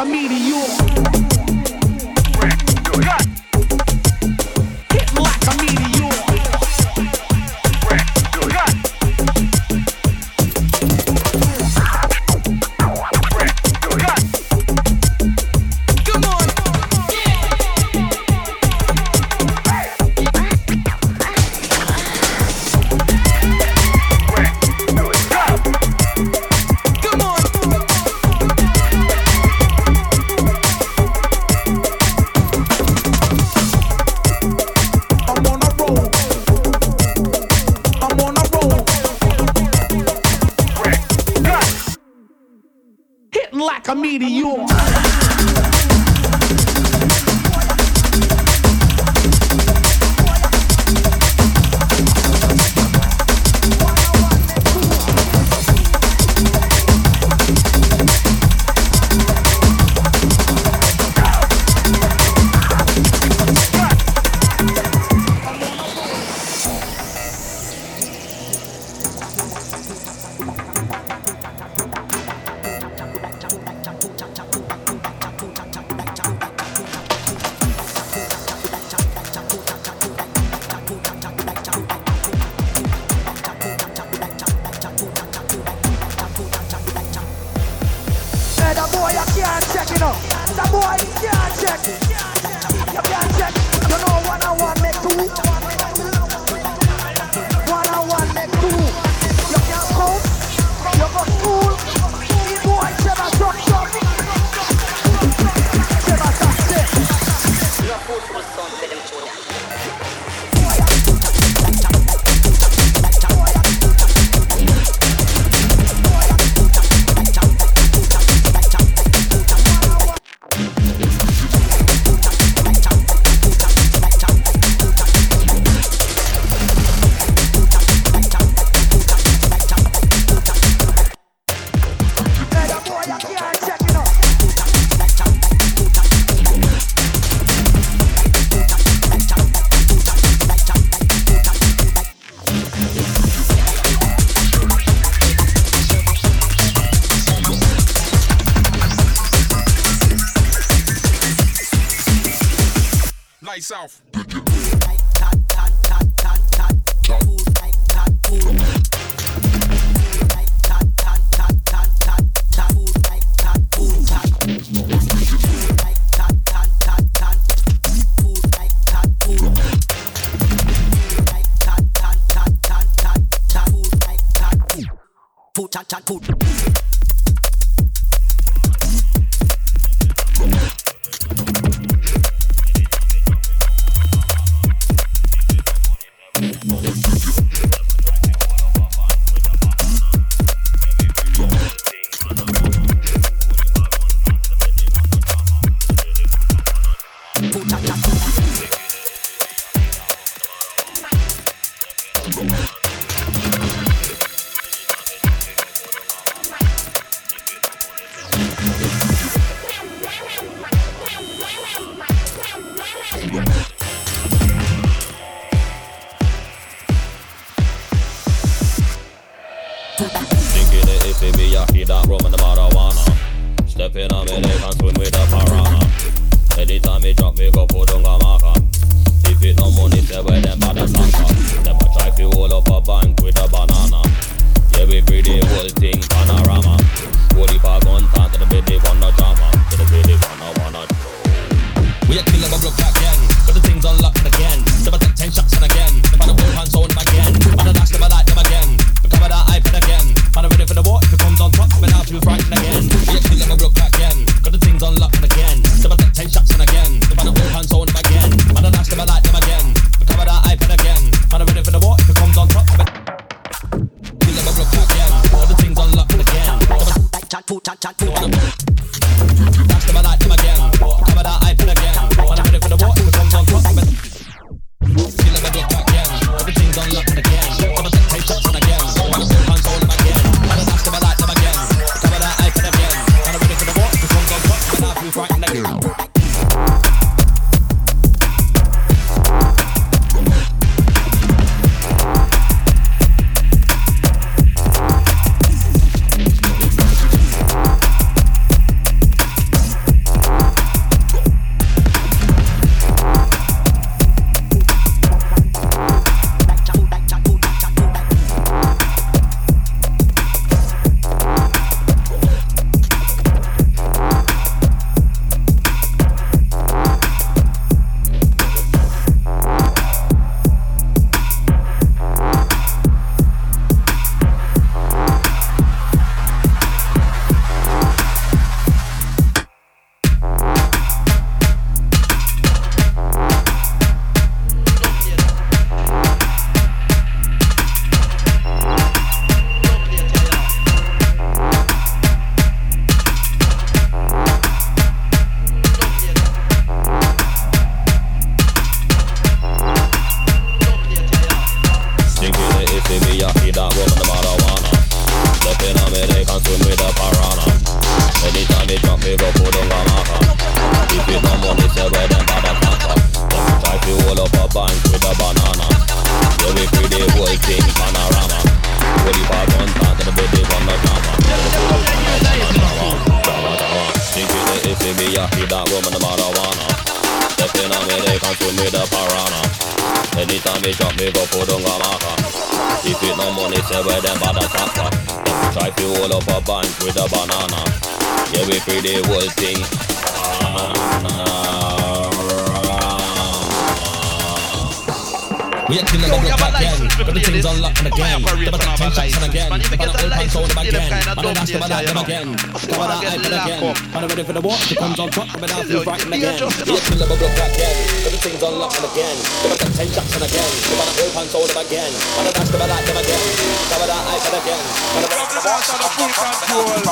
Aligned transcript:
comedian. 0.00 0.49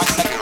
Top. 0.05 0.38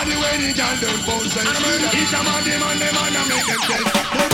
Anybody 0.00 0.16
when 0.22 0.40
he 0.40 0.54
can 0.54 0.80
don't 0.80 1.06
bounce 1.06 1.36
Each 1.36 2.12
a 2.12 2.24
man, 2.24 2.42
the 2.42 2.58
man, 2.58 2.78
the 2.78 2.88
man, 2.90 3.16
I 3.16 3.28
make 3.28 3.44
them 3.44 3.60
dead. 3.68 4.29